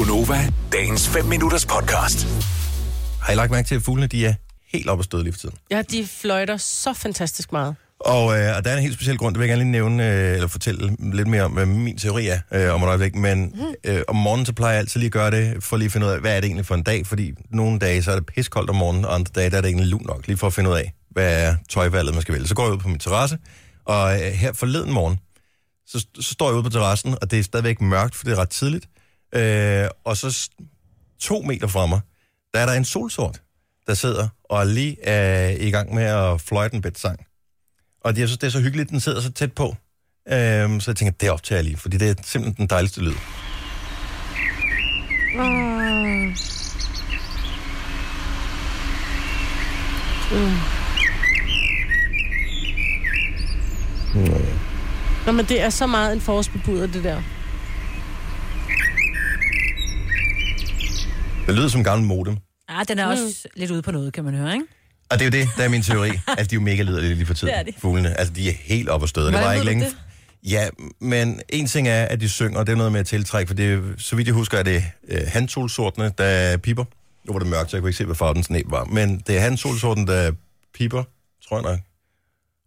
Gunova, 0.00 0.48
dagens 0.72 1.08
5 1.08 1.24
minutters 1.24 1.66
podcast. 1.66 2.26
Har 3.22 3.32
I 3.32 3.36
lagt 3.36 3.50
mærke 3.50 3.68
til, 3.68 3.74
at 3.74 3.82
fuglene 3.82 4.06
de 4.06 4.26
er 4.26 4.34
helt 4.72 4.88
oppe 4.88 5.02
at 5.02 5.04
støde 5.04 5.22
lige 5.22 5.32
for 5.32 5.38
tiden? 5.38 5.54
Ja, 5.70 5.82
de 5.82 6.06
fløjter 6.06 6.56
så 6.56 6.92
fantastisk 6.92 7.52
meget. 7.52 7.74
Og, 7.98 8.38
øh, 8.38 8.56
og 8.56 8.64
der 8.64 8.70
er 8.70 8.76
en 8.76 8.82
helt 8.82 8.94
speciel 8.94 9.18
grund, 9.18 9.34
det 9.34 9.40
vil 9.40 9.48
jeg 9.48 9.56
gerne 9.56 9.64
lige 9.64 9.72
nævne, 9.72 10.10
øh, 10.10 10.34
eller 10.34 10.46
fortælle 10.46 10.96
lidt 11.12 11.28
mere 11.28 11.42
om, 11.42 11.52
hvad 11.52 11.66
min 11.66 11.98
teori 11.98 12.26
er 12.26 12.38
øh, 12.52 12.74
om 12.74 12.82
et 12.82 12.86
øjeblik. 12.86 13.14
Men 13.14 13.54
øh, 13.84 14.02
om 14.08 14.16
morgenen, 14.16 14.46
så 14.46 14.52
plejer 14.52 14.72
jeg 14.72 14.80
altid 14.80 15.00
lige 15.00 15.06
at 15.08 15.12
gøre 15.12 15.30
det, 15.30 15.64
for 15.64 15.76
lige 15.76 15.86
at 15.86 15.92
finde 15.92 16.06
ud 16.06 16.12
af, 16.12 16.20
hvad 16.20 16.36
er 16.36 16.40
det 16.40 16.46
egentlig 16.46 16.66
for 16.66 16.74
en 16.74 16.82
dag? 16.82 17.06
Fordi 17.06 17.32
nogle 17.50 17.78
dage, 17.78 18.02
så 18.02 18.10
er 18.10 18.14
det 18.14 18.26
piskoldt 18.26 18.70
om 18.70 18.76
morgenen, 18.76 19.04
og 19.04 19.14
andre 19.14 19.30
dage, 19.34 19.50
der 19.50 19.56
er 19.56 19.60
det 19.60 19.68
egentlig 19.68 19.88
lun 19.88 20.02
nok, 20.06 20.26
lige 20.26 20.36
for 20.36 20.46
at 20.46 20.52
finde 20.52 20.70
ud 20.70 20.74
af, 20.74 20.92
hvad 21.10 21.46
er 21.46 21.56
tøjvalget, 21.68 22.14
man 22.14 22.22
skal 22.22 22.34
vælge. 22.34 22.48
Så 22.48 22.54
går 22.54 22.64
jeg 22.64 22.72
ud 22.72 22.78
på 22.78 22.88
min 22.88 22.98
terrasse, 22.98 23.38
og 23.84 24.14
øh, 24.14 24.20
her 24.20 24.52
forleden 24.52 24.92
morgen, 24.92 25.18
så, 25.86 26.06
så 26.20 26.32
står 26.32 26.48
jeg 26.48 26.54
ude 26.54 26.62
på 26.62 26.70
terrassen, 26.70 27.14
og 27.22 27.30
det 27.30 27.38
er 27.38 27.42
stadigvæk 27.42 27.80
mørkt, 27.80 28.14
for 28.14 28.24
det 28.24 28.32
er 28.32 28.38
ret 28.38 28.50
tidligt. 28.50 28.86
Øh, 29.32 29.88
og 30.04 30.16
så 30.16 30.50
to 31.20 31.42
meter 31.42 31.66
fra 31.66 31.86
mig, 31.86 32.00
der 32.54 32.60
er 32.60 32.66
der 32.66 32.72
en 32.72 32.84
solsort, 32.84 33.42
der 33.86 33.94
sidder 33.94 34.28
og 34.44 34.66
lige 34.66 35.04
er 35.04 35.48
i 35.48 35.70
gang 35.70 35.94
med 35.94 36.02
at 36.04 36.40
fløjte 36.40 36.76
en 36.76 36.94
sang. 36.94 37.26
Og 38.00 38.18
jeg 38.18 38.28
synes, 38.28 38.38
det 38.38 38.46
er 38.46 38.50
så 38.50 38.60
hyggeligt, 38.60 38.86
at 38.86 38.90
den 38.90 39.00
sidder 39.00 39.20
så 39.20 39.32
tæt 39.32 39.52
på. 39.52 39.76
Øhm, 40.28 40.80
så 40.80 40.90
jeg 40.90 40.96
tænker, 40.96 41.12
det 41.20 41.30
optager 41.30 41.58
jeg 41.58 41.64
lige, 41.64 41.76
fordi 41.76 41.96
det 41.96 42.10
er 42.10 42.14
simpelthen 42.22 42.56
den 42.56 42.66
dejligste 42.66 43.00
lyd. 43.00 43.14
Nå, 55.26 55.32
men 55.32 55.44
det 55.44 55.60
er 55.60 55.70
så 55.70 55.86
meget 55.86 56.12
en 56.12 56.20
forårsbebuder, 56.20 56.86
det 56.86 57.04
der. 57.04 57.22
Det 61.50 61.58
lyder 61.58 61.68
som 61.68 61.84
gammel 61.84 62.06
modem. 62.08 62.36
Ah, 62.68 62.88
den 62.88 62.98
er 62.98 63.06
også 63.06 63.48
lidt 63.56 63.70
ude 63.70 63.82
på 63.82 63.90
noget, 63.90 64.12
kan 64.12 64.24
man 64.24 64.34
høre, 64.34 64.52
ikke? 64.52 64.64
Og 65.10 65.18
det 65.18 65.34
er 65.34 65.38
jo 65.38 65.44
det, 65.44 65.48
der 65.56 65.64
er 65.64 65.68
min 65.68 65.82
teori. 65.82 66.08
altså, 66.28 66.44
de 66.50 66.54
er 66.54 66.54
jo 66.54 66.60
mega 66.60 66.82
liderlige 66.82 67.14
lige 67.14 67.26
for 67.26 67.34
tiden, 67.34 67.54
Det 67.54 67.58
er 67.58 67.62
de. 67.62 67.72
fuglene. 67.78 68.18
Altså, 68.18 68.34
de 68.34 68.48
er 68.48 68.52
helt 68.60 68.88
oppe 68.88 69.04
at 69.04 69.08
støde. 69.10 69.26
Det 69.26 69.34
var 69.34 69.52
ikke 69.52 69.66
længe. 69.66 69.84
det? 69.84 69.96
Ja, 70.44 70.68
men 71.00 71.40
en 71.48 71.66
ting 71.66 71.88
er, 71.88 72.04
at 72.04 72.20
de 72.20 72.28
synger, 72.28 72.58
og 72.58 72.66
det 72.66 72.72
er 72.72 72.76
noget 72.76 72.92
med 72.92 73.00
at 73.00 73.06
tiltrække, 73.06 73.48
for 73.48 73.54
det 73.54 73.94
så 73.98 74.16
vidt 74.16 74.26
jeg 74.26 74.34
husker, 74.34 74.58
er 74.58 74.62
det 74.62 74.84
øh, 75.08 75.20
handsolsortene, 75.28 76.12
der 76.18 76.56
piper. 76.56 76.84
Nu 77.26 77.32
var 77.32 77.38
det 77.40 77.48
mørkt, 77.48 77.70
så 77.70 77.76
jeg 77.76 77.82
kunne 77.82 77.88
ikke 77.90 77.98
se, 77.98 78.04
hvad 78.04 78.14
farven 78.16 78.34
den 78.36 78.42
sne 78.44 78.62
var. 78.66 78.84
Men 78.84 79.22
det 79.26 79.36
er 79.36 79.40
handsolsorten, 79.40 80.06
der 80.06 80.32
piper, 80.74 81.02
tror 81.48 81.56
jeg 81.56 81.62
nok. 81.62 81.80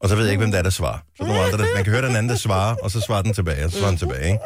Og 0.03 0.09
så 0.09 0.15
ved 0.15 0.23
jeg 0.23 0.31
ikke, 0.31 0.41
hvem 0.41 0.51
der 0.51 0.57
er, 0.57 0.63
der 0.63 0.69
svarer. 0.69 0.97
Så 1.17 1.23
nogle 1.23 1.41
andre, 1.41 1.57
der, 1.57 1.75
man 1.75 1.83
kan 1.83 1.93
høre 1.93 2.07
den 2.07 2.15
anden, 2.15 2.29
der 2.29 2.35
svarer, 2.35 2.75
og 2.75 2.91
så 2.91 3.01
svarer 3.01 3.21
den 3.21 3.33
tilbage, 3.33 3.65
og 3.65 3.71
så 3.71 3.77
svarer 3.77 3.89
den 3.89 3.97
tilbage, 3.99 4.25
ikke? 4.25 4.39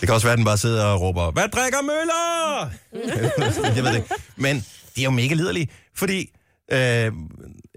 Det 0.00 0.08
kan 0.08 0.14
også 0.14 0.26
være, 0.26 0.32
at 0.32 0.38
den 0.38 0.44
bare 0.44 0.58
sidder 0.58 0.84
og 0.84 1.00
råber, 1.00 1.30
hvad 1.30 1.48
drikker 1.48 1.82
Møller? 1.82 2.70
jeg 3.76 3.84
ved 3.84 3.90
det 3.90 3.96
ikke. 3.96 4.14
Men 4.36 4.56
det 4.94 5.00
er 5.00 5.04
jo 5.04 5.10
mega 5.10 5.34
liderlige, 5.34 5.68
fordi 5.96 6.30
øh, 6.72 7.12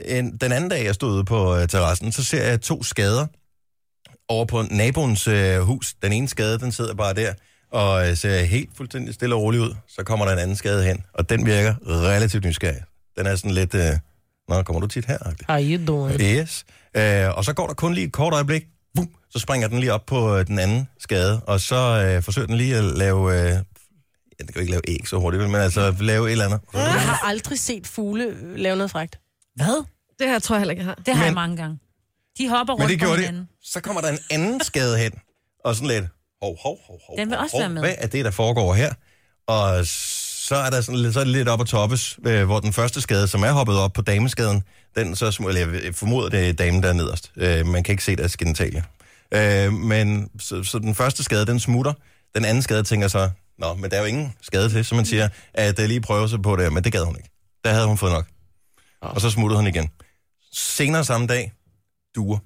en, 0.06 0.38
den 0.38 0.52
anden 0.52 0.70
dag, 0.70 0.86
jeg 0.86 0.95
stod 0.95 1.14
ude 1.14 1.23
på 1.23 1.56
øh, 1.56 1.67
terrassen, 1.67 2.11
så 2.11 2.23
ser 2.23 2.44
jeg 2.44 2.61
to 2.61 2.83
skader 2.83 3.28
over 4.28 4.45
på 4.45 4.61
naboens 4.72 5.28
øh, 5.28 5.59
hus. 5.59 5.94
Den 6.04 6.14
ene 6.14 6.28
skade, 6.28 6.59
den 6.59 6.72
sidder 6.72 6.94
bare 6.94 7.14
der, 7.14 7.33
og 7.72 8.09
øh, 8.09 8.17
ser 8.17 8.44
helt 8.44 8.70
fuldstændig 8.78 9.14
stille 9.14 9.36
og 9.36 9.42
rolig 9.42 9.61
ud. 9.61 9.76
Så 9.88 10.04
kommer 10.04 10.26
der 10.26 10.33
en 10.33 10.39
anden 10.39 10.56
skade 10.56 10.83
hen, 10.83 11.04
og 11.14 11.30
den 11.30 11.45
virker 11.45 11.76
relativt 11.88 12.45
nysgerrig. 12.45 12.81
Den 13.17 13.26
er 13.26 13.36
sådan 13.36 13.52
lidt, 13.52 13.76
øh, 13.76 13.92
nå, 14.50 14.64
kommer 14.64 14.80
du 14.80 14.88
tit 14.88 15.05
her? 15.05 15.17
How 15.47 15.59
you 15.59 15.86
doing? 15.88 16.22
Yes. 16.22 16.66
Øh, 16.97 17.38
og 17.38 17.45
så 17.45 17.53
går 17.53 17.67
der 17.67 17.73
kun 17.73 17.94
lige 17.94 18.08
et 18.08 18.14
kort 18.14 18.33
øjeblik, 18.33 18.64
Vum, 18.95 19.09
så 19.30 19.39
springer 19.39 19.67
den 19.67 19.80
lige 19.80 19.94
op 19.94 20.05
på 20.05 20.36
øh, 20.38 20.47
den 20.47 20.59
anden 20.59 20.88
skade, 21.00 21.42
og 21.47 21.59
så 21.61 21.75
øh, 22.16 22.23
forsøger 22.23 22.47
den 22.47 22.58
lige 22.58 22.75
at 22.77 22.83
lave, 22.83 23.33
øh, 23.33 23.45
ja, 23.47 23.52
den 24.39 24.47
kan 24.47 24.53
jo 24.55 24.59
ikke 24.59 24.72
lave 24.72 24.81
æg 24.88 25.08
så 25.08 25.17
hurtigt, 25.17 25.42
vel, 25.42 25.50
men 25.50 25.61
altså 25.61 25.95
lave 26.00 26.25
et 26.27 26.31
eller 26.31 26.45
andet. 26.45 26.59
Jeg 26.73 27.02
har 27.02 27.27
aldrig 27.27 27.59
set 27.59 27.88
fugle 27.88 28.23
øh, 28.25 28.55
lave 28.55 28.75
noget 28.75 28.92
frægt. 28.92 29.20
Hvad? 29.55 29.83
Det 30.20 30.27
her 30.27 30.39
tror 30.39 30.55
jeg 30.55 30.59
heller 30.59 30.72
ikke, 30.72 30.81
jeg 30.81 30.88
har. 30.88 30.95
Det 31.05 31.14
har 31.14 31.21
Men- 31.21 31.26
jeg 31.26 31.33
mange 31.33 31.58
gange. 31.58 31.77
De 32.37 32.49
hopper 32.49 32.73
rundt 32.73 32.83
Men 32.83 32.89
det 32.92 32.99
på 32.99 33.05
gjorde 33.05 33.20
hinanden. 33.20 33.42
det. 33.42 33.67
Så 33.67 33.81
kommer 33.81 34.02
der 34.02 34.10
en 34.10 34.20
anden 34.31 34.64
skade 34.64 34.98
hen, 34.98 35.11
og 35.66 35.76
sådan 35.76 35.87
lidt, 35.87 36.05
hov, 36.42 36.58
hov, 36.64 36.77
hov, 36.87 36.99
hov, 37.08 37.17
Den 37.17 37.30
vil 37.30 37.37
hov, 37.37 37.43
også 37.43 37.55
hov, 37.55 37.61
være 37.61 37.70
med. 37.70 37.81
Hvad 37.81 37.95
er 37.98 38.08
det, 38.08 38.26
der 38.26 38.31
foregår 38.31 38.73
her? 38.73 38.93
Og 39.48 39.86
så 40.39 40.55
er 40.55 40.70
der 40.70 40.82
sådan, 40.82 41.00
lidt- 41.00 41.14
så 41.14 41.20
er 41.20 41.23
det 41.23 41.33
lidt 41.33 41.48
op 41.48 41.61
at 41.61 41.67
toppes, 41.67 42.20
øh, 42.26 42.45
hvor 42.45 42.60
den 42.60 42.73
første 42.73 43.02
skade, 43.02 43.27
som 43.27 43.44
er 43.44 43.52
hoppet 43.52 43.77
op 43.77 43.94
på 43.94 44.02
dameskaden, 44.02 44.64
den 44.95 45.16
så, 45.16 45.30
smu- 45.30 45.48
eller 45.48 45.80
jeg 45.83 45.95
formoder, 45.95 46.30
det 46.30 46.50
er 46.50 46.54
damen, 46.54 46.83
der 46.83 46.89
er 46.89 46.94
nederst. 46.94 47.32
Øh, 47.36 47.66
man 47.67 47.83
kan 47.83 47.94
ikke 47.94 48.04
se 48.04 48.16
deres 48.16 48.38
genitalie. 48.38 48.83
Øh, 49.33 49.73
men 49.73 50.30
så, 50.39 50.64
så, 50.64 50.80
den 50.80 50.95
første 50.95 51.23
skade, 51.23 51.45
den 51.45 51.60
smutter. 51.60 51.94
Den 52.36 52.45
anden 52.45 52.61
skade 52.64 52.83
tænker 52.83 53.08
så, 53.08 53.30
nå, 53.58 53.73
men 53.73 53.92
der 53.92 53.98
er 53.98 54.02
jo 54.02 54.05
ingen 54.08 54.33
skade 54.42 54.70
til, 54.70 54.86
som 54.86 54.95
man 54.95 55.05
siger, 55.05 55.30
at 55.54 55.80
uh, 55.80 55.86
lige 55.86 56.02
prøve 56.02 56.30
sig 56.30 56.42
på 56.42 56.55
det, 56.55 56.73
men 56.73 56.83
det 56.83 56.92
gad 56.92 57.04
hun 57.04 57.16
ikke. 57.16 57.30
Der 57.66 57.72
havde 57.73 57.86
hun 57.88 57.98
fået 57.98 58.11
nok. 58.11 58.26
Og 59.16 59.22
så 59.22 59.30
smuttede 59.30 59.58
hun 59.58 59.67
igen. 59.67 59.89
Senere 60.54 61.05
samme 61.05 61.28
dag, 61.28 61.54
duer. 62.16 62.38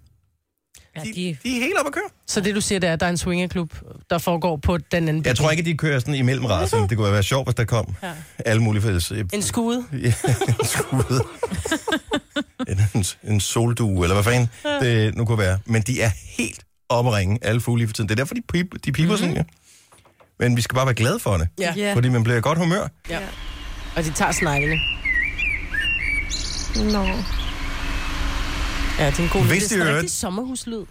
Ja, 0.97 1.01
De, 1.01 1.07
de, 1.13 1.37
de 1.43 1.57
er 1.57 1.61
helt 1.61 1.77
oppe 1.79 1.87
at 1.87 1.93
køre. 1.93 2.03
Så 2.27 2.41
det, 2.41 2.55
du 2.55 2.61
siger, 2.61 2.79
det 2.79 2.89
er, 2.89 2.93
at 2.93 2.99
der 2.99 3.05
er 3.05 3.09
en 3.09 3.17
swingerklub, 3.17 3.73
der 4.09 4.17
foregår 4.17 4.57
på 4.57 4.77
den 4.77 5.07
anden 5.07 5.25
Jeg 5.25 5.35
tror 5.37 5.51
ikke, 5.51 5.63
de 5.63 5.77
kører 5.77 5.99
sådan 5.99 6.15
imellem 6.15 6.45
rasen. 6.45 6.89
Det 6.89 6.97
kunne 6.97 7.11
være 7.11 7.23
sjovt, 7.23 7.47
hvis 7.47 7.55
der 7.55 7.63
kom 7.65 7.95
Ja. 8.03 8.11
alle 8.45 8.61
mulige 8.63 8.81
fælles. 8.83 9.11
En 9.33 9.41
skude. 9.41 9.85
Ja, 9.93 10.13
en 10.59 10.65
skude. 10.65 11.23
en, 12.93 13.05
en 13.33 13.39
soldue, 13.39 14.03
eller 14.05 14.13
hvad 14.15 14.23
fanden 14.23 14.49
det 14.81 15.15
nu 15.15 15.25
kunne 15.25 15.37
være. 15.37 15.59
Men 15.65 15.81
de 15.81 16.01
er 16.01 16.11
helt 16.37 16.59
oppe 16.89 17.11
at 17.11 17.15
ringe, 17.17 17.39
alle 17.41 17.61
fugle 17.61 17.79
lige 17.79 17.87
for 17.87 17.93
tiden. 17.93 18.07
Det 18.09 18.13
er 18.15 18.23
derfor, 18.23 18.35
de, 18.35 18.41
pip, 18.53 18.65
de 18.85 18.91
piper 18.91 19.15
sådan, 19.15 19.35
ja. 19.35 19.43
Men 20.39 20.57
vi 20.57 20.61
skal 20.61 20.75
bare 20.75 20.85
være 20.85 20.95
glade 20.95 21.19
for 21.19 21.37
det, 21.37 21.47
Ja. 21.59 21.73
Ja. 21.77 21.93
fordi 21.95 22.09
man 22.09 22.23
bliver 22.23 22.37
i 22.37 22.41
godt 22.41 22.57
humør. 22.57 22.87
ja. 23.09 23.19
Og 23.95 24.03
de 24.03 24.11
tager 24.11 24.31
sneglene. 24.31 24.79
Nå. 26.93 27.05
Ja, 28.99 29.05
det 29.07 29.19
er 29.19 29.23
en 29.23 29.29
god 29.29 29.41
lyd. 29.41 29.47
Hvis 29.47 29.63
Det 29.63 29.69
de 29.69 29.75
er 29.75 29.79
sådan 29.79 29.87
en 29.93 29.95
rigtig 29.95 30.11
sommerhuslyd. 30.11 30.85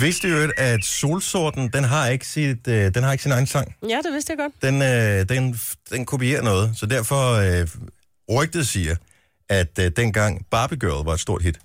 Vidste 0.00 0.28
I 0.28 0.30
øvrigt, 0.30 0.52
at 0.58 0.84
solsorten, 0.84 1.68
den 1.72 1.84
har 1.84 2.06
ikke, 2.08 2.26
sit, 2.26 2.68
øh, 2.68 2.94
den 2.94 3.02
har 3.02 3.12
ikke 3.12 3.22
sin 3.22 3.32
egen 3.32 3.46
sang. 3.46 3.74
Ja, 3.88 4.00
det 4.04 4.12
vidste 4.12 4.30
jeg 4.32 4.38
godt. 4.38 4.52
Den, 4.62 4.82
øh, 4.82 5.28
den, 5.28 5.60
den 5.90 6.06
kopierer 6.06 6.42
noget, 6.42 6.72
så 6.76 6.86
derfor 6.86 7.32
øh, 7.32 7.68
rygtet 8.30 8.68
siger, 8.68 8.96
at 9.48 9.78
øh, 9.78 9.90
dengang 9.96 10.46
Barbie 10.50 10.78
Girl 10.78 11.04
var 11.04 11.12
et 11.14 11.20
stort 11.20 11.42
hit, 11.42 11.58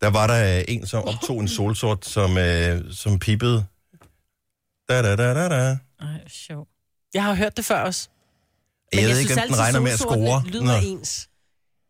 der 0.00 0.10
var 0.10 0.26
der 0.26 0.58
øh, 0.58 0.64
en, 0.68 0.86
som 0.86 1.02
optog 1.04 1.40
en 1.40 1.48
solsort, 1.48 2.06
som, 2.06 2.38
øh, 2.38 2.80
som 2.92 3.18
pipede. 3.18 3.64
Da, 4.88 5.02
da, 5.02 5.16
da, 5.16 5.34
da, 5.34 5.48
da. 5.48 5.76
Ej, 6.00 6.08
sjov. 6.28 6.68
Jeg 7.14 7.22
har 7.24 7.34
hørt 7.34 7.56
det 7.56 7.64
før 7.64 7.80
også. 7.80 8.08
Jeg, 8.92 9.08
ved 9.08 9.18
ikke, 9.18 9.32
om 9.32 9.38
den 9.38 9.42
altid, 9.42 9.58
regner 9.58 9.80
med 9.80 9.90
at 9.92 9.98
solsortene 9.98 10.26
score. 10.26 10.46
lyder 10.46 10.80
Nå. 10.80 10.86
ens. 10.98 11.28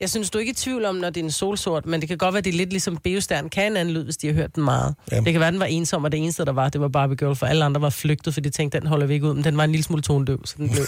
Jeg 0.00 0.10
synes, 0.10 0.30
du 0.30 0.38
er 0.38 0.40
ikke 0.40 0.50
i 0.50 0.54
tvivl 0.54 0.84
om, 0.84 0.94
når 0.94 1.10
det 1.10 1.20
er 1.20 1.24
en 1.24 1.30
solsort, 1.30 1.86
men 1.86 2.00
det 2.00 2.08
kan 2.08 2.18
godt 2.18 2.34
være, 2.34 2.42
det 2.42 2.54
er 2.54 2.56
lidt 2.58 2.70
ligesom 2.70 2.96
Beostern 3.04 3.48
kan 3.48 3.72
en 3.72 3.76
anden 3.76 3.94
lyd, 3.94 4.04
hvis 4.04 4.16
de 4.16 4.26
har 4.26 4.34
hørt 4.34 4.54
den 4.54 4.64
meget. 4.64 4.94
Jamen. 5.12 5.24
Det 5.24 5.32
kan 5.32 5.40
være, 5.40 5.50
den 5.50 5.60
var 5.60 5.66
ensom, 5.66 6.04
og 6.04 6.12
det 6.12 6.22
eneste, 6.22 6.44
der 6.44 6.52
var, 6.52 6.68
det 6.68 6.80
var 6.80 6.88
Barbie 6.88 7.16
Girl, 7.16 7.34
for 7.34 7.46
alle 7.46 7.64
andre 7.64 7.80
var 7.80 7.90
flygtet, 7.90 8.34
for 8.34 8.40
de 8.40 8.50
tænkte, 8.50 8.80
den 8.80 8.86
holder 8.86 9.06
vi 9.06 9.14
ikke 9.14 9.26
ud, 9.26 9.34
men 9.34 9.44
den 9.44 9.56
var 9.56 9.64
en 9.64 9.70
lille 9.70 9.84
smule 9.84 10.02
tondøv, 10.02 10.46
så 10.46 10.54
den 10.58 10.70
blev. 10.70 10.84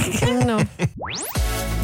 Nå. 0.50 0.60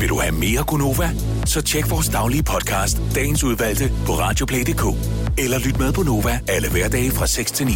Vil 0.00 0.08
du 0.08 0.20
have 0.20 0.34
mere 0.34 0.64
Gunova? 0.66 1.10
Så 1.44 1.62
tjek 1.62 1.90
vores 1.90 2.08
daglige 2.08 2.42
podcast, 2.42 2.98
dagens 3.14 3.44
udvalgte, 3.44 3.92
på 4.06 4.12
radioplay.dk. 4.12 4.84
Eller 5.38 5.58
lyt 5.58 5.78
med 5.78 5.92
på 5.92 6.02
Nova 6.02 6.40
alle 6.48 6.70
hverdage 6.70 7.10
fra 7.10 7.26
6 7.26 7.52
til 7.52 7.66
9. 7.66 7.72